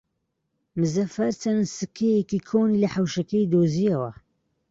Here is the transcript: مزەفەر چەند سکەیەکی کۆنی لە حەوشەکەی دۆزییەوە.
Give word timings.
مزەفەر 0.79 1.31
چەند 1.41 1.61
سکەیەکی 1.77 2.45
کۆنی 2.49 2.81
لە 2.83 2.87
حەوشەکەی 2.95 3.49
دۆزییەوە. 3.51 4.11